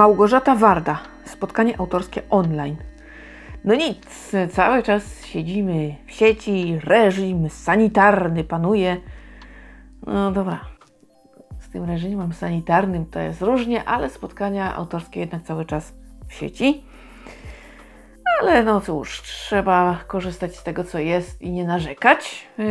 Małgorzata 0.00 0.54
Warda. 0.54 0.98
Spotkanie 1.24 1.80
autorskie 1.80 2.22
online. 2.30 2.76
No 3.64 3.74
nic, 3.74 4.32
cały 4.52 4.82
czas 4.82 5.24
siedzimy 5.24 5.94
w 6.06 6.12
sieci, 6.12 6.78
reżim 6.84 7.50
sanitarny 7.50 8.44
panuje. 8.44 8.96
No 10.06 10.32
dobra, 10.32 10.60
z 11.60 11.70
tym 11.70 11.84
reżimem 11.84 12.32
sanitarnym 12.32 13.06
to 13.06 13.20
jest 13.20 13.42
różnie, 13.42 13.84
ale 13.84 14.10
spotkania 14.10 14.74
autorskie 14.76 15.20
jednak 15.20 15.42
cały 15.42 15.64
czas 15.64 15.92
w 16.28 16.34
sieci. 16.34 16.84
Ale 18.40 18.64
no 18.64 18.80
cóż, 18.80 19.22
trzeba 19.22 19.98
korzystać 20.06 20.56
z 20.56 20.62
tego, 20.62 20.84
co 20.84 20.98
jest 20.98 21.42
i 21.42 21.52
nie 21.52 21.64
narzekać. 21.64 22.48
Yy, 22.58 22.66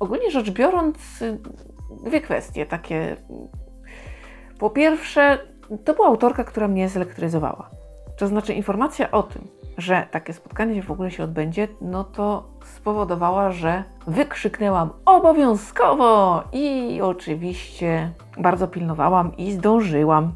ogólnie 0.00 0.30
rzecz 0.30 0.50
biorąc, 0.50 1.24
dwie 2.04 2.20
kwestie 2.20 2.66
takie. 2.66 3.16
Po 4.58 4.70
pierwsze, 4.70 5.38
to 5.84 5.94
była 5.94 6.08
autorka, 6.08 6.44
która 6.44 6.68
mnie 6.68 6.88
zelektryzowała. 6.88 7.70
To 8.18 8.26
znaczy 8.26 8.54
informacja 8.54 9.10
o 9.10 9.22
tym, 9.22 9.48
że 9.78 10.06
takie 10.10 10.32
spotkanie 10.32 10.82
w 10.82 10.90
ogóle 10.90 11.10
się 11.10 11.24
odbędzie, 11.24 11.68
no 11.80 12.04
to 12.04 12.48
spowodowała, 12.64 13.50
że 13.50 13.84
wykrzyknęłam 14.06 14.90
obowiązkowo 15.04 16.42
i 16.52 17.00
oczywiście 17.02 18.12
bardzo 18.38 18.68
pilnowałam 18.68 19.36
i 19.36 19.52
zdążyłam. 19.52 20.32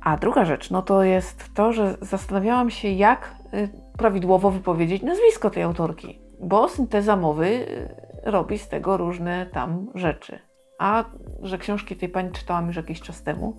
A 0.00 0.16
druga 0.16 0.44
rzecz, 0.44 0.70
no 0.70 0.82
to 0.82 1.02
jest 1.02 1.54
to, 1.54 1.72
że 1.72 1.96
zastanawiałam 2.00 2.70
się, 2.70 2.88
jak 2.88 3.34
y, 3.54 3.68
prawidłowo 3.98 4.50
wypowiedzieć 4.50 5.02
nazwisko 5.02 5.50
tej 5.50 5.62
autorki, 5.62 6.20
bo 6.40 6.68
synteza 6.68 7.16
mowy 7.16 7.46
y, 7.46 7.88
robi 8.24 8.58
z 8.58 8.68
tego 8.68 8.96
różne 8.96 9.46
tam 9.46 9.86
rzeczy. 9.94 10.38
A 10.78 11.04
że 11.42 11.58
książki 11.58 11.96
tej 11.96 12.08
pani 12.08 12.30
czytałam 12.32 12.66
już 12.66 12.76
jakiś 12.76 13.00
czas 13.00 13.22
temu, 13.22 13.56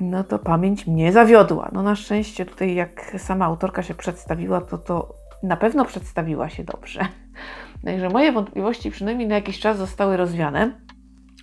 no 0.00 0.24
to 0.24 0.38
pamięć 0.38 0.86
mnie 0.86 1.12
zawiodła. 1.12 1.68
No 1.72 1.82
na 1.82 1.96
szczęście 1.96 2.46
tutaj 2.46 2.74
jak 2.74 3.14
sama 3.18 3.44
autorka 3.44 3.82
się 3.82 3.94
przedstawiła, 3.94 4.60
to 4.60 4.78
to 4.78 5.14
na 5.42 5.56
pewno 5.56 5.84
przedstawiła 5.84 6.48
się 6.48 6.64
dobrze. 6.64 7.00
Także 7.84 8.08
moje 8.08 8.32
wątpliwości 8.32 8.90
przynajmniej 8.90 9.28
na 9.28 9.34
jakiś 9.34 9.60
czas 9.60 9.78
zostały 9.78 10.16
rozwiane, 10.16 10.80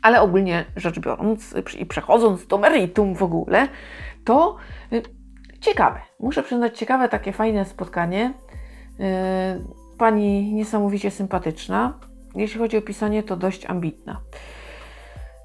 ale 0.02 0.22
ogólnie 0.22 0.66
rzecz 0.75 1.00
biorąc 1.00 1.55
i 1.79 1.85
przechodząc 1.85 2.47
do 2.47 2.57
meritum 2.57 3.16
w 3.16 3.23
ogóle, 3.23 3.67
to 4.25 4.57
y, 4.94 5.02
ciekawe. 5.59 6.00
Muszę 6.19 6.44
przyznać, 6.44 6.79
ciekawe 6.79 7.09
takie 7.09 7.33
fajne 7.33 7.66
spotkanie. 7.66 8.33
Y, 9.00 9.97
pani 9.97 10.53
niesamowicie 10.53 11.11
sympatyczna. 11.11 12.00
Jeśli 12.35 12.59
chodzi 12.59 12.77
o 12.77 12.81
pisanie, 12.81 13.23
to 13.23 13.38
dość 13.38 13.66
ambitna. 13.66 14.22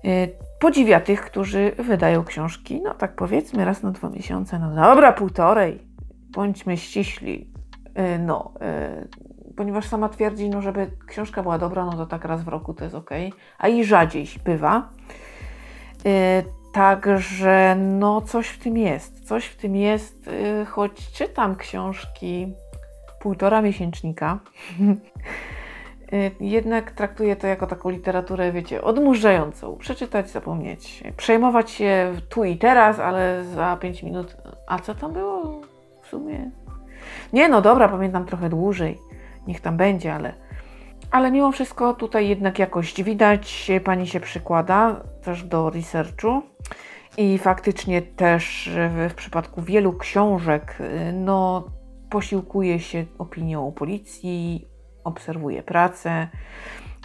Y, 0.04 0.32
podziwia 0.58 1.00
tych, 1.00 1.20
którzy 1.20 1.72
wydają 1.78 2.24
książki, 2.24 2.80
no 2.80 2.94
tak 2.94 3.16
powiedzmy 3.16 3.64
raz 3.64 3.82
na 3.82 3.90
dwa 3.90 4.10
miesiące, 4.10 4.58
no 4.58 4.74
dobra, 4.74 5.12
półtorej, 5.12 5.78
bądźmy 6.30 6.76
ściśli, 6.76 7.52
y, 8.14 8.18
no, 8.18 8.52
y, 9.52 9.54
ponieważ 9.56 9.86
sama 9.86 10.08
twierdzi, 10.08 10.50
no 10.50 10.62
żeby 10.62 10.90
książka 11.06 11.42
była 11.42 11.58
dobra, 11.58 11.84
no 11.84 11.92
to 11.92 12.06
tak 12.06 12.24
raz 12.24 12.44
w 12.44 12.48
roku 12.48 12.74
to 12.74 12.84
jest 12.84 12.96
ok, 12.96 13.10
a 13.58 13.68
i 13.68 13.84
rzadziej 13.84 14.26
bywa. 14.44 14.88
Także 16.72 17.76
no 17.78 18.20
coś 18.20 18.48
w 18.48 18.58
tym 18.58 18.76
jest, 18.76 19.28
coś 19.28 19.46
w 19.46 19.56
tym 19.56 19.76
jest, 19.76 20.30
choć 20.66 21.12
czytam 21.12 21.56
książki 21.56 22.54
półtora 23.20 23.62
miesięcznika, 23.62 24.38
jednak 26.40 26.90
traktuję 26.90 27.36
to 27.36 27.46
jako 27.46 27.66
taką 27.66 27.90
literaturę, 27.90 28.52
wiecie, 28.52 28.82
odmurzającą. 28.82 29.76
Przeczytać, 29.76 30.30
zapomnieć, 30.30 31.02
przejmować 31.16 31.70
się 31.70 32.12
tu 32.28 32.44
i 32.44 32.56
teraz, 32.56 32.98
ale 32.98 33.44
za 33.44 33.76
5 33.76 34.02
minut. 34.02 34.36
A 34.66 34.78
co 34.78 34.94
tam 34.94 35.12
było 35.12 35.60
w 36.02 36.06
sumie? 36.06 36.50
Nie, 37.32 37.48
no 37.48 37.62
dobra, 37.62 37.88
pamiętam 37.88 38.26
trochę 38.26 38.48
dłużej. 38.48 38.98
Niech 39.46 39.60
tam 39.60 39.76
będzie, 39.76 40.14
ale. 40.14 40.34
Ale 41.10 41.30
mimo 41.30 41.52
wszystko 41.52 41.94
tutaj 41.94 42.28
jednak 42.28 42.58
jakość 42.58 43.02
widać, 43.02 43.70
pani 43.84 44.06
się 44.06 44.20
przykłada 44.20 45.00
też 45.22 45.44
do 45.44 45.70
researchu. 45.70 46.42
I 47.16 47.38
faktycznie 47.38 48.02
też 48.02 48.70
w, 48.90 49.10
w 49.12 49.14
przypadku 49.14 49.62
wielu 49.62 49.92
książek, 49.92 50.76
y, 50.80 51.12
no, 51.12 51.64
posiłkuje 52.10 52.80
się 52.80 53.04
opinią 53.18 53.72
policji, 53.72 54.68
obserwuje 55.04 55.62
pracę, 55.62 56.28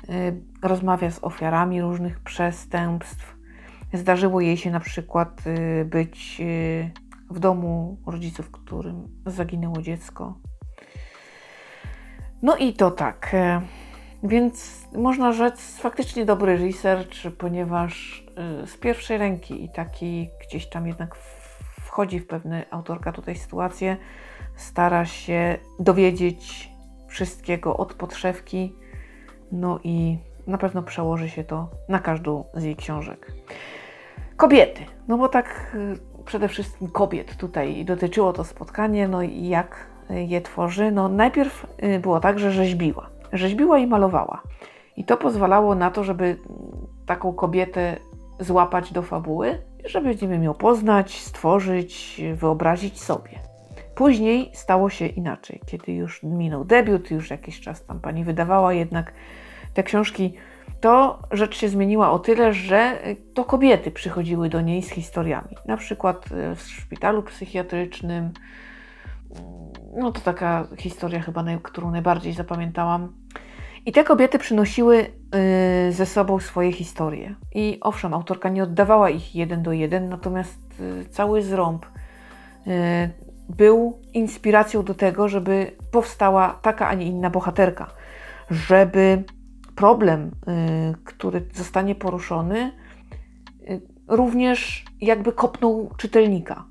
y, 0.09 0.41
rozmawia 0.63 1.11
z 1.11 1.23
ofiarami 1.23 1.81
różnych 1.81 2.19
przestępstw. 2.19 3.35
Zdarzyło 3.93 4.41
jej 4.41 4.57
się 4.57 4.71
na 4.71 4.79
przykład 4.79 5.41
y, 5.47 5.85
być 5.85 6.37
y, 6.39 6.91
w 7.29 7.39
domu 7.39 7.97
rodziców, 8.07 8.51
którym 8.51 9.07
zaginęło 9.25 9.81
dziecko. 9.81 10.39
No 12.41 12.57
i 12.57 12.73
to 12.73 12.91
tak. 12.91 13.35
Więc 14.23 14.85
można 14.95 15.31
rzec 15.31 15.77
faktycznie 15.77 16.25
dobry 16.25 16.57
research, 16.57 17.15
ponieważ 17.37 18.25
z 18.65 18.77
pierwszej 18.77 19.17
ręki 19.17 19.63
i 19.63 19.69
taki 19.69 20.29
gdzieś 20.47 20.69
tam 20.69 20.87
jednak 20.87 21.15
wchodzi 21.95 22.19
w 22.19 22.27
pewne 22.27 22.65
autorka 22.71 23.11
tutaj 23.11 23.35
sytuację, 23.35 23.97
stara 24.55 25.05
się 25.05 25.57
dowiedzieć 25.79 26.69
wszystkiego 27.15 27.77
od 27.77 27.93
podszewki. 27.93 28.75
No 29.51 29.79
i 29.83 30.17
na 30.47 30.57
pewno 30.57 30.83
przełoży 30.83 31.29
się 31.29 31.43
to 31.43 31.69
na 31.89 31.99
każdą 31.99 32.43
z 32.53 32.63
jej 32.63 32.75
książek. 32.75 33.31
Kobiety, 34.37 34.81
no 35.07 35.17
bo 35.17 35.29
tak 35.29 35.75
y, 35.75 36.23
przede 36.25 36.47
wszystkim 36.47 36.87
kobiet 36.87 37.37
tutaj 37.37 37.85
dotyczyło 37.85 38.33
to 38.33 38.43
spotkanie, 38.43 39.07
no 39.07 39.21
i 39.21 39.47
jak 39.47 39.87
je 40.09 40.41
tworzy. 40.41 40.91
No 40.91 41.09
najpierw 41.09 41.67
y, 41.83 41.99
było 41.99 42.19
tak, 42.19 42.39
że 42.39 42.51
rzeźbiła. 42.51 43.09
Rzeźbiła 43.33 43.77
i 43.77 43.87
malowała. 43.87 44.41
I 44.97 45.05
to 45.05 45.17
pozwalało 45.17 45.75
na 45.75 45.91
to, 45.91 46.03
żeby 46.03 46.37
taką 47.05 47.33
kobietę 47.33 47.97
złapać 48.39 48.93
do 48.93 49.01
fabuły, 49.01 49.61
żeby 49.85 50.15
wiem, 50.15 50.43
ją 50.43 50.53
poznać, 50.53 51.21
stworzyć, 51.21 52.21
wyobrazić 52.33 53.01
sobie. 53.01 53.54
Później 53.95 54.51
stało 54.53 54.89
się 54.89 55.07
inaczej, 55.07 55.61
kiedy 55.65 55.91
już 55.91 56.23
minął 56.23 56.65
debiut, 56.65 57.11
już 57.11 57.29
jakiś 57.29 57.59
czas 57.59 57.85
tam 57.85 57.99
pani 57.99 58.23
wydawała 58.23 58.73
jednak 58.73 59.13
te 59.73 59.83
książki, 59.83 60.33
to 60.81 61.19
rzecz 61.31 61.57
się 61.57 61.69
zmieniła 61.69 62.11
o 62.11 62.19
tyle, 62.19 62.53
że 62.53 62.99
to 63.33 63.45
kobiety 63.45 63.91
przychodziły 63.91 64.49
do 64.49 64.61
niej 64.61 64.83
z 64.83 64.89
historiami. 64.89 65.55
Na 65.65 65.77
przykład 65.77 66.25
e, 66.31 66.55
w 66.55 66.61
szpitalu 66.61 67.23
psychiatrycznym. 67.23 68.31
No 69.97 70.11
to 70.11 70.21
taka 70.21 70.67
historia 70.77 71.21
chyba, 71.21 71.43
którą 71.63 71.91
najbardziej 71.91 72.33
zapamiętałam. 72.33 73.13
I 73.85 73.91
te 73.91 74.03
kobiety 74.03 74.39
przynosiły 74.39 75.05
e, 75.31 75.91
ze 75.91 76.05
sobą 76.05 76.39
swoje 76.39 76.71
historie. 76.71 77.35
I 77.53 77.77
owszem, 77.81 78.13
autorka 78.13 78.49
nie 78.49 78.63
oddawała 78.63 79.09
ich 79.09 79.35
jeden 79.35 79.63
do 79.63 79.71
jeden, 79.71 80.09
natomiast 80.09 80.59
e, 80.79 81.05
cały 81.05 81.41
zrąb 81.41 81.85
był 83.49 84.01
inspiracją 84.13 84.83
do 84.83 84.93
tego, 84.93 85.27
żeby 85.29 85.71
powstała 85.91 86.59
taka, 86.61 86.87
a 86.87 86.93
nie 86.93 87.05
inna 87.05 87.29
bohaterka, 87.29 87.87
żeby 88.49 89.23
problem, 89.75 90.31
y, 90.47 91.03
który 91.03 91.49
zostanie 91.53 91.95
poruszony, 91.95 92.71
y, 93.61 93.81
również 94.07 94.85
jakby 95.01 95.31
kopnął 95.31 95.89
czytelnika, 95.97 96.65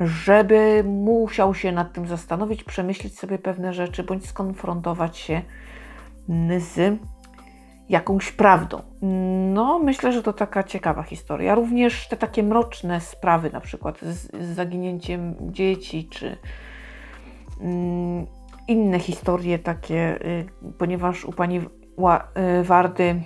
żeby 0.00 0.84
musiał 0.86 1.54
się 1.54 1.72
nad 1.72 1.92
tym 1.92 2.06
zastanowić, 2.06 2.64
przemyśleć 2.64 3.18
sobie 3.18 3.38
pewne 3.38 3.72
rzeczy, 3.72 4.04
bądź 4.04 4.26
skonfrontować 4.26 5.16
się 5.18 5.42
z 6.58 7.00
jakąś 7.90 8.32
prawdą. 8.32 8.82
No, 9.52 9.78
myślę, 9.78 10.12
że 10.12 10.22
to 10.22 10.32
taka 10.32 10.62
ciekawa 10.62 11.02
historia. 11.02 11.54
Również 11.54 12.08
te 12.08 12.16
takie 12.16 12.42
mroczne 12.42 13.00
sprawy, 13.00 13.50
na 13.50 13.60
przykład 13.60 14.00
z, 14.00 14.32
z 14.42 14.54
zaginięciem 14.54 15.34
dzieci, 15.40 16.08
czy 16.10 16.36
mm, 17.60 18.26
inne 18.68 18.98
historie 18.98 19.58
takie, 19.58 20.18
y, 20.24 20.46
ponieważ 20.78 21.24
u 21.24 21.32
pani 21.32 21.60
Ła, 21.96 22.28
y, 22.60 22.64
Wardy 22.64 23.22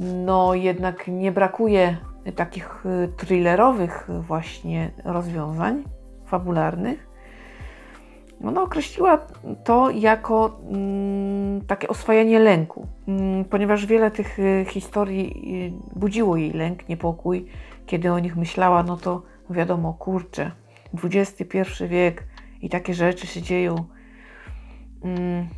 no 0.00 0.54
jednak 0.54 1.08
nie 1.08 1.32
brakuje 1.32 1.96
takich 2.36 2.86
y, 2.86 3.08
thrillerowych 3.16 4.08
właśnie 4.20 4.90
rozwiązań 5.04 5.84
fabularnych. 6.26 7.05
Ona 8.44 8.62
określiła 8.62 9.18
to 9.64 9.90
jako 9.90 10.60
mm, 10.70 11.60
takie 11.66 11.88
oswajanie 11.88 12.38
lęku, 12.38 12.86
mm, 13.08 13.44
ponieważ 13.44 13.86
wiele 13.86 14.10
tych 14.10 14.38
y, 14.38 14.66
historii 14.68 15.52
y, 15.94 15.98
budziło 15.98 16.36
jej 16.36 16.52
lęk, 16.52 16.88
niepokój. 16.88 17.46
Kiedy 17.86 18.12
o 18.12 18.18
nich 18.18 18.36
myślała, 18.36 18.82
no 18.82 18.96
to 18.96 19.22
wiadomo, 19.50 19.94
kurczę, 19.94 20.50
XXI 21.04 21.58
wiek 21.88 22.24
i 22.62 22.68
takie 22.68 22.94
rzeczy 22.94 23.26
się 23.26 23.42
dzieją. 23.42 23.76
Mm, 25.04 25.48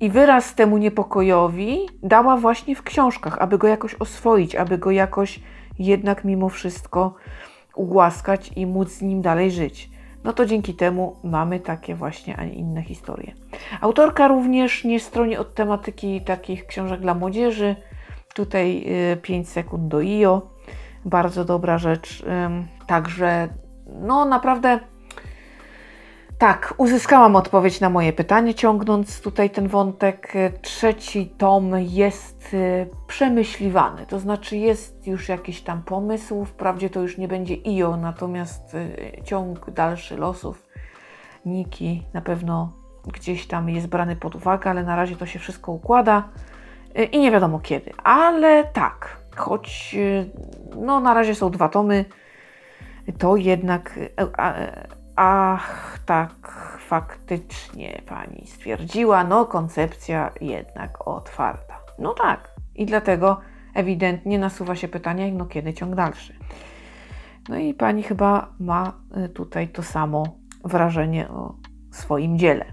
I 0.00 0.10
wyraz 0.10 0.54
temu 0.54 0.78
niepokojowi 0.78 1.78
dała 2.02 2.36
właśnie 2.36 2.76
w 2.76 2.82
książkach, 2.82 3.38
aby 3.38 3.58
go 3.58 3.68
jakoś 3.68 3.94
oswoić, 3.94 4.56
aby 4.56 4.78
go 4.78 4.90
jakoś 4.90 5.40
jednak 5.78 6.24
mimo 6.24 6.48
wszystko 6.48 7.14
ugłaskać 7.74 8.50
i 8.56 8.66
móc 8.66 8.88
z 8.88 9.02
nim 9.02 9.22
dalej 9.22 9.50
żyć. 9.50 9.97
No 10.24 10.32
to 10.32 10.46
dzięki 10.46 10.74
temu 10.74 11.16
mamy 11.24 11.60
takie 11.60 11.94
właśnie, 11.94 12.36
a 12.36 12.44
nie 12.44 12.52
inne 12.52 12.82
historie. 12.82 13.34
Autorka 13.80 14.28
również 14.28 14.84
nie 14.84 15.00
stroni 15.00 15.36
od 15.36 15.54
tematyki 15.54 16.20
takich 16.20 16.66
książek 16.66 17.00
dla 17.00 17.14
młodzieży. 17.14 17.76
Tutaj 18.34 18.86
5 19.22 19.46
y, 19.46 19.50
sekund 19.50 19.88
do 19.88 19.98
IO. 19.98 20.50
Bardzo 21.04 21.44
dobra 21.44 21.78
rzecz. 21.78 22.24
Także, 22.86 23.48
no 24.00 24.24
naprawdę 24.24 24.80
tak, 26.38 26.74
uzyskałam 26.76 27.36
odpowiedź 27.36 27.80
na 27.80 27.90
moje 27.90 28.12
pytanie, 28.12 28.54
ciągnąc 28.54 29.20
tutaj 29.20 29.50
ten 29.50 29.68
wątek. 29.68 30.32
Trzeci 30.62 31.26
tom 31.26 31.72
jest 31.78 32.54
y, 32.54 32.88
przemyśliwany, 33.06 34.06
to 34.06 34.18
znaczy 34.18 34.56
jest 34.56 35.06
już 35.06 35.28
jakiś 35.28 35.60
tam 35.62 35.82
pomysł. 35.82 36.44
Wprawdzie 36.44 36.90
to 36.90 37.00
już 37.00 37.18
nie 37.18 37.28
będzie 37.28 37.54
IO, 37.66 37.96
natomiast 37.96 38.74
y, 38.74 39.22
ciąg 39.24 39.70
dalszy 39.70 40.16
losów 40.16 40.66
Niki 41.46 42.02
na 42.14 42.20
pewno 42.20 42.72
gdzieś 43.12 43.46
tam 43.46 43.70
jest 43.70 43.86
brany 43.86 44.16
pod 44.16 44.34
uwagę, 44.34 44.70
ale 44.70 44.82
na 44.82 44.96
razie 44.96 45.16
to 45.16 45.26
się 45.26 45.38
wszystko 45.38 45.72
układa 45.72 46.28
y, 46.98 47.04
i 47.04 47.18
nie 47.18 47.30
wiadomo 47.30 47.58
kiedy. 47.58 47.92
Ale 48.04 48.64
tak, 48.64 49.16
choć 49.36 49.96
no 50.76 51.00
na 51.00 51.14
razie 51.14 51.34
są 51.34 51.50
dwa 51.50 51.68
tomy, 51.68 52.04
to 53.18 53.36
jednak 53.36 53.98
Ach, 55.20 55.98
tak, 56.06 56.32
faktycznie 56.78 58.02
pani 58.06 58.46
stwierdziła, 58.46 59.24
no 59.24 59.46
koncepcja 59.46 60.30
jednak 60.40 61.08
otwarta. 61.08 61.74
No 61.98 62.14
tak, 62.14 62.54
i 62.74 62.86
dlatego 62.86 63.40
ewidentnie 63.74 64.38
nasuwa 64.38 64.76
się 64.76 64.88
pytanie, 64.88 65.32
no 65.32 65.46
kiedy 65.46 65.74
ciąg 65.74 65.94
dalszy. 65.94 66.34
No 67.48 67.56
i 67.56 67.74
pani 67.74 68.02
chyba 68.02 68.52
ma 68.60 68.92
y, 69.24 69.28
tutaj 69.28 69.68
to 69.68 69.82
samo 69.82 70.22
wrażenie 70.64 71.28
o 71.28 71.54
swoim 71.90 72.38
dziele. 72.38 72.64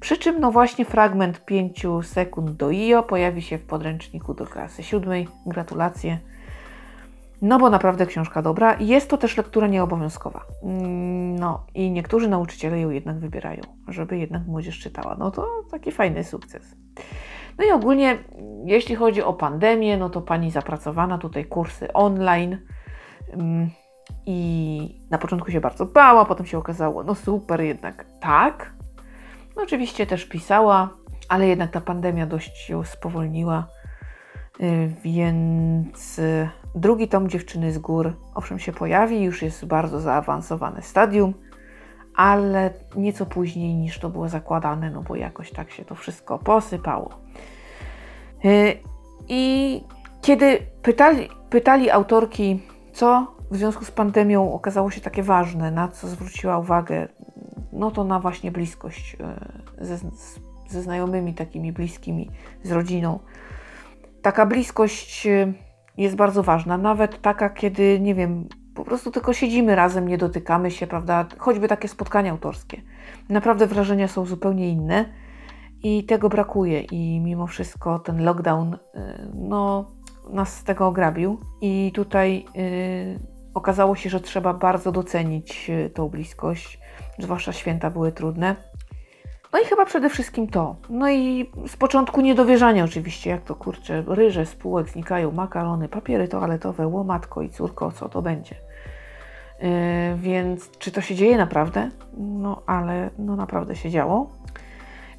Przy 0.00 0.18
czym, 0.18 0.40
no 0.40 0.52
właśnie, 0.52 0.84
fragment 0.84 1.44
5 1.44 1.86
sekund 2.02 2.50
do 2.50 2.70
IO 2.70 3.02
pojawi 3.02 3.42
się 3.42 3.58
w 3.58 3.66
podręczniku 3.66 4.34
do 4.34 4.46
klasy 4.46 4.82
siódmej. 4.82 5.28
Gratulacje. 5.46 6.18
No 7.42 7.58
bo 7.58 7.70
naprawdę 7.70 8.06
książka 8.06 8.42
dobra. 8.42 8.76
Jest 8.80 9.10
to 9.10 9.18
też 9.18 9.36
lektura 9.36 9.66
nieobowiązkowa. 9.66 10.44
Mm, 10.62 11.38
no 11.38 11.66
i 11.74 11.90
niektórzy 11.90 12.28
nauczyciele 12.28 12.80
ją 12.80 12.90
jednak 12.90 13.18
wybierają, 13.18 13.62
żeby 13.88 14.18
jednak 14.18 14.46
młodzież 14.46 14.78
czytała. 14.78 15.16
No 15.18 15.30
to 15.30 15.48
taki 15.70 15.92
fajny 15.92 16.24
sukces. 16.24 16.76
No 17.58 17.64
i 17.64 17.70
ogólnie, 17.70 18.18
jeśli 18.64 18.96
chodzi 18.96 19.22
o 19.22 19.32
pandemię, 19.32 19.96
no 19.96 20.10
to 20.10 20.20
pani 20.20 20.50
zapracowana 20.50 21.18
tutaj 21.18 21.44
kursy 21.44 21.92
online. 21.92 22.58
Mm, 23.32 23.70
I 24.26 25.00
na 25.10 25.18
początku 25.18 25.50
się 25.50 25.60
bardzo 25.60 25.86
bała, 25.86 26.24
potem 26.24 26.46
się 26.46 26.58
okazało, 26.58 27.04
no 27.04 27.14
super, 27.14 27.60
jednak 27.60 28.06
tak. 28.20 28.74
No 29.56 29.62
oczywiście 29.62 30.06
też 30.06 30.24
pisała, 30.24 30.90
ale 31.28 31.48
jednak 31.48 31.70
ta 31.70 31.80
pandemia 31.80 32.26
dość 32.26 32.70
ją 32.70 32.84
spowolniła 32.84 33.66
Y, 34.60 34.94
więc 35.04 36.20
drugi 36.74 37.08
tom 37.08 37.28
Dziewczyny 37.28 37.72
z 37.72 37.78
gór 37.78 38.16
owszem 38.34 38.58
się 38.58 38.72
pojawi, 38.72 39.22
już 39.22 39.42
jest 39.42 39.64
bardzo 39.64 40.00
zaawansowane 40.00 40.82
stadium, 40.82 41.34
ale 42.16 42.70
nieco 42.96 43.26
później 43.26 43.74
niż 43.74 43.98
to 43.98 44.10
było 44.10 44.28
zakładane, 44.28 44.90
no 44.90 45.02
bo 45.02 45.16
jakoś 45.16 45.50
tak 45.50 45.70
się 45.70 45.84
to 45.84 45.94
wszystko 45.94 46.38
posypało. 46.38 47.10
Y, 48.44 48.78
I 49.28 49.80
kiedy 50.22 50.58
pytali, 50.82 51.28
pytali 51.50 51.90
autorki, 51.90 52.62
co 52.92 53.26
w 53.50 53.56
związku 53.56 53.84
z 53.84 53.90
pandemią 53.90 54.52
okazało 54.52 54.90
się 54.90 55.00
takie 55.00 55.22
ważne, 55.22 55.70
na 55.70 55.88
co 55.88 56.08
zwróciła 56.08 56.58
uwagę, 56.58 57.08
no 57.72 57.90
to 57.90 58.04
na 58.04 58.20
właśnie 58.20 58.52
bliskość 58.52 59.16
ze, 59.78 59.98
ze 60.68 60.82
znajomymi 60.82 61.34
takimi 61.34 61.72
bliskimi, 61.72 62.30
z 62.62 62.72
rodziną 62.72 63.18
taka 64.22 64.46
bliskość 64.46 65.26
y, 65.26 65.54
jest 65.96 66.16
bardzo 66.16 66.42
ważna, 66.42 66.78
nawet 66.78 67.20
taka, 67.20 67.50
kiedy, 67.50 68.00
nie 68.00 68.14
wiem, 68.14 68.48
po 68.74 68.84
prostu 68.84 69.10
tylko 69.10 69.32
siedzimy 69.32 69.74
razem, 69.74 70.08
nie 70.08 70.18
dotykamy 70.18 70.70
się, 70.70 70.86
prawda? 70.86 71.26
Choćby 71.38 71.68
takie 71.68 71.88
spotkania 71.88 72.30
autorskie. 72.30 72.82
Naprawdę 73.28 73.66
wrażenia 73.66 74.08
są 74.08 74.24
zupełnie 74.24 74.68
inne 74.68 75.04
i 75.82 76.04
tego 76.04 76.28
brakuje. 76.28 76.80
I 76.80 77.20
mimo 77.20 77.46
wszystko 77.46 77.98
ten 77.98 78.24
lockdown, 78.24 78.74
y, 78.74 78.78
no, 79.34 79.90
nas 80.30 80.56
z 80.56 80.64
tego 80.64 80.86
ograbił. 80.86 81.40
I 81.60 81.92
tutaj 81.94 82.44
yy, 82.54 83.18
okazało 83.54 83.96
się, 83.96 84.10
że 84.10 84.20
trzeba 84.20 84.54
bardzo 84.54 84.92
docenić 84.92 85.70
y, 85.70 85.90
tą 85.90 86.08
bliskość, 86.08 86.80
zwłaszcza 87.18 87.52
święta 87.52 87.90
były 87.90 88.12
trudne. 88.12 88.56
No 89.52 89.60
i 89.60 89.64
chyba 89.64 89.84
przede 89.84 90.10
wszystkim 90.10 90.48
to. 90.48 90.76
No 90.88 91.10
i 91.10 91.50
z 91.66 91.76
początku 91.76 92.20
niedowierzania 92.20 92.84
oczywiście, 92.84 93.30
jak 93.30 93.42
to 93.42 93.54
kurczę, 93.54 94.04
ryże 94.06 94.46
spółek 94.46 94.88
znikają, 94.88 95.32
makarony, 95.32 95.88
papiery 95.88 96.28
toaletowe, 96.28 96.86
łomatko 96.86 97.42
i 97.42 97.50
córko, 97.50 97.92
co 97.92 98.08
to 98.08 98.22
będzie. 98.22 98.54
Yy, 99.60 99.68
więc 100.16 100.70
czy 100.78 100.90
to 100.90 101.00
się 101.00 101.14
dzieje 101.14 101.36
naprawdę? 101.36 101.90
No 102.16 102.62
ale 102.66 103.10
no 103.18 103.36
naprawdę 103.36 103.76
się 103.76 103.90
działo. 103.90 104.30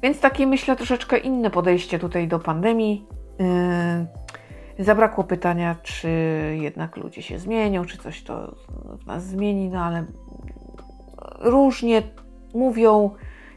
Więc 0.02 0.20
takie 0.20 0.46
myślę 0.46 0.76
troszeczkę 0.76 1.18
inne 1.18 1.50
podejście 1.50 1.98
tutaj 1.98 2.28
do 2.28 2.38
pandemii. 2.38 3.06
Yy, 4.76 4.84
zabrakło 4.84 5.24
pytania, 5.24 5.76
czy 5.82 6.08
jednak 6.60 6.96
ludzie 6.96 7.22
się 7.22 7.38
zmienią, 7.38 7.84
czy 7.84 7.98
coś 7.98 8.22
to 8.22 8.54
w 9.02 9.06
nas 9.06 9.24
zmieni, 9.24 9.68
no 9.68 9.84
ale 9.84 10.04
różnie 11.40 12.02
mówią 12.54 13.10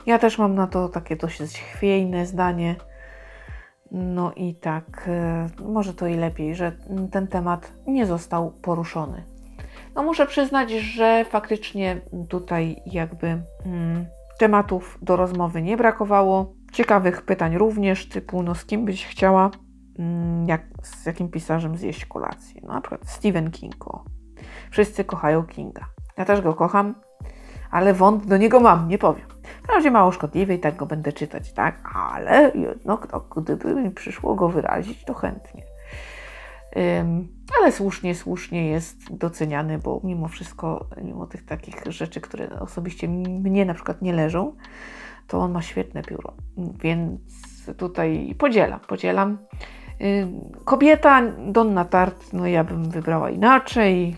ja 0.08 0.20
też 0.20 0.38
mam 0.38 0.56
na 0.56 0.68
to 0.68 0.90
takie 0.90 1.16
dość 1.16 1.60
chwiejne 1.62 2.26
zdanie. 2.26 2.76
No 3.92 4.34
i 4.34 4.56
tak, 4.56 5.06
e, 5.08 5.50
może 5.60 5.94
to 5.94 6.08
i 6.08 6.16
lepiej, 6.16 6.56
że 6.56 6.72
ten 7.12 7.28
temat 7.28 7.72
nie 7.88 8.06
został 8.06 8.52
poruszony. 8.52 9.24
No 9.96 10.04
muszę 10.04 10.26
przyznać, 10.26 10.72
że 10.72 11.26
faktycznie 11.30 12.02
tutaj 12.30 12.82
jakby 12.86 13.28
mm, 13.66 14.06
tematów 14.40 14.98
do 15.02 15.16
rozmowy 15.16 15.62
nie 15.62 15.78
brakowało. 15.78 16.54
Ciekawych 16.74 17.22
pytań 17.22 17.58
również, 17.58 18.10
typu 18.10 18.44
no 18.44 18.56
z 18.56 18.66
kim 18.66 18.86
byś 18.86 19.06
chciała, 19.06 19.52
mm, 20.00 20.48
jak, 20.48 20.62
z 20.84 21.06
jakim 21.06 21.30
pisarzem 21.30 21.78
zjeść 21.78 22.06
kolację. 22.06 22.62
No, 22.64 22.74
na 22.74 22.82
przykład 22.82 23.10
Stephen 23.10 23.52
King. 23.52 23.88
O. 23.88 24.04
Wszyscy 24.72 25.04
kochają 25.04 25.44
Kinga. 25.44 25.86
Ja 26.18 26.26
też 26.26 26.42
go 26.42 26.54
kocham, 26.54 26.96
ale 27.72 27.94
wąt 27.94 28.26
do 28.26 28.38
niego 28.38 28.60
mam, 28.60 28.88
nie 28.88 28.98
powiem. 28.98 29.37
Wprawdzie 29.68 29.92
mało 29.92 30.12
szkodliwy 30.12 30.54
i 30.54 30.60
tak 30.60 30.76
go 30.76 30.86
będę 30.86 31.14
czytać, 31.14 31.54
tak? 31.54 31.90
Ale 31.96 32.52
jednak 32.56 33.08
to, 33.08 33.20
gdyby 33.20 33.76
mi 33.76 33.92
przyszło 33.92 34.36
go 34.36 34.50
wyrazić, 34.50 35.06
to 35.06 35.14
chętnie. 35.14 35.64
Um, 36.76 37.28
ale 37.60 37.72
słusznie, 37.72 38.16
słusznie 38.16 38.70
jest 38.70 39.18
doceniany, 39.18 39.78
bo 39.78 40.02
mimo 40.04 40.28
wszystko, 40.28 40.88
mimo 41.04 41.28
tych 41.28 41.46
takich 41.46 41.84
rzeczy, 41.86 42.22
które 42.22 42.60
osobiście 42.60 43.08
mnie 43.08 43.66
na 43.66 43.74
przykład 43.74 44.02
nie 44.02 44.14
leżą, 44.14 44.56
to 45.28 45.40
on 45.40 45.52
ma 45.52 45.62
świetne 45.62 46.04
pióro. 46.04 46.34
Więc 46.58 47.22
tutaj 47.78 48.36
podzielam, 48.38 48.80
podzielam. 48.80 49.38
Kobieta 50.66 51.22
Donna 51.48 51.86
Tart, 51.86 52.34
no 52.34 52.48
ja 52.48 52.64
bym 52.64 52.90
wybrała 52.90 53.30
inaczej, 53.30 54.16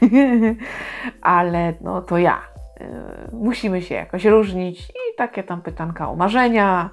ale 1.22 1.74
no 1.80 2.02
to 2.02 2.18
ja. 2.18 2.57
Y, 2.80 2.84
musimy 3.32 3.82
się 3.82 3.94
jakoś 3.94 4.24
różnić 4.24 4.80
i 4.80 5.16
takie 5.16 5.42
tam 5.42 5.62
pytanka 5.62 6.10
o 6.10 6.16
marzenia, 6.16 6.90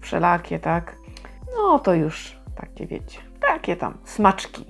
wszelakie, 0.00 0.58
tak. 0.58 0.96
No 1.56 1.78
to 1.78 1.94
już 1.94 2.38
takie 2.54 2.86
wiecie, 2.86 3.20
takie 3.40 3.76
tam 3.76 3.94
smaczki. 4.04 4.64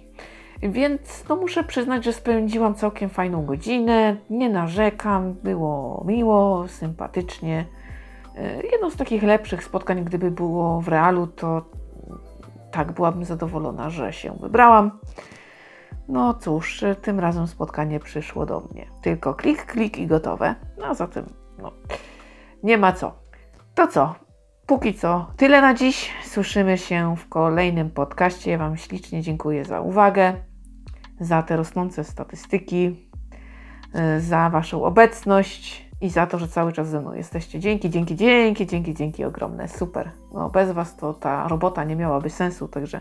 Więc 0.63 1.25
no 1.29 1.37
muszę 1.37 1.65
przyznać, 1.65 2.05
że 2.05 2.13
spędziłam 2.13 2.75
całkiem 2.75 3.11
fajną 3.11 3.47
godzinę, 3.47 4.17
nie 4.31 4.51
narzekam, 4.51 5.33
było 5.33 6.05
miło, 6.07 6.69
sympatycznie. 6.69 7.65
Y, 8.37 8.67
jedno 8.73 8.91
z 8.91 8.97
takich 8.97 9.23
lepszych 9.23 9.65
spotkań, 9.65 10.05
gdyby 10.05 10.31
było 10.31 10.81
w 10.81 10.89
realu, 10.89 11.27
to 11.27 11.63
tak 12.71 12.93
byłabym 12.93 13.25
zadowolona, 13.25 13.91
że 13.91 14.13
się 14.13 14.33
wybrałam. 14.41 14.99
No 16.09 16.35
cóż, 16.35 16.85
tym 17.03 17.21
razem 17.21 17.47
spotkanie 17.47 18.01
przyszło 18.01 18.47
do 18.47 18.61
mnie. 18.61 18.87
Tylko 19.03 19.35
klik, 19.35 19.67
klik 19.67 19.99
i 19.99 20.07
gotowe. 20.07 20.55
No 20.79 20.95
zatem, 20.95 21.25
no, 21.59 21.73
nie 22.63 22.79
ma 22.79 22.93
co. 22.93 23.13
To 23.75 23.87
co? 23.87 24.15
Póki 24.67 24.95
co, 24.95 25.27
tyle 25.37 25.61
na 25.61 25.75
dziś. 25.75 26.11
Słyszymy 26.25 26.79
się 26.79 27.17
w 27.17 27.29
kolejnym 27.29 27.91
podcaście. 27.91 28.51
Ja 28.51 28.59
Wam 28.59 28.77
ślicznie 28.77 29.23
dziękuję 29.23 29.65
za 29.65 29.81
uwagę, 29.81 30.35
za 31.21 31.43
te 31.43 31.57
rosnące 31.57 32.05
statystyki, 32.05 33.11
y, 34.17 34.21
za 34.21 34.51
Waszą 34.51 34.85
obecność 34.85 35.89
i 36.01 36.09
za 36.11 36.27
to, 36.27 36.39
że 36.39 36.49
cały 36.49 36.73
czas 36.73 36.89
ze 36.89 37.01
mną 37.01 37.13
jesteście. 37.13 37.61
Dzięki, 37.61 37.91
dzięki, 37.91 38.17
dzięki, 38.17 38.67
dzięki, 38.67 38.95
dzięki 38.95 39.25
ogromne. 39.25 39.69
Super. 39.69 40.11
No, 40.33 40.51
bez 40.51 40.71
Was 40.71 40.97
to 40.97 41.15
ta 41.15 41.49
robota 41.49 41.85
nie 41.85 41.97
miałaby 41.97 42.31
sensu, 42.31 42.69
także 42.69 43.01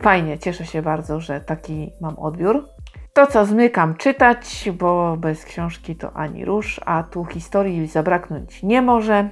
Fajnie, 0.00 0.38
cieszę 0.38 0.66
się 0.66 0.82
bardzo, 0.82 1.20
że 1.20 1.40
taki 1.40 1.92
mam 2.00 2.18
odbiór. 2.18 2.68
To 3.12 3.26
co, 3.26 3.46
zmykam 3.46 3.94
czytać, 3.94 4.70
bo 4.78 5.16
bez 5.16 5.44
książki 5.44 5.96
to 5.96 6.12
ani 6.12 6.44
rusz, 6.44 6.80
a 6.86 7.02
tu 7.02 7.24
historii 7.24 7.86
zabraknąć 7.86 8.62
nie 8.62 8.82
może. 8.82 9.28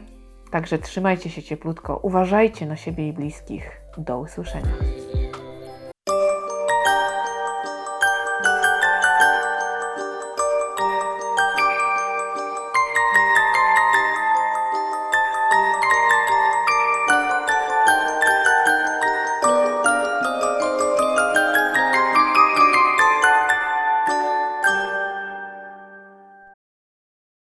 Także 0.50 0.78
trzymajcie 0.78 1.30
się 1.30 1.42
cieplutko, 1.42 2.00
uważajcie 2.02 2.66
na 2.66 2.76
siebie 2.76 3.08
i 3.08 3.12
bliskich. 3.12 3.70
Do 3.98 4.18
usłyszenia. 4.18 4.72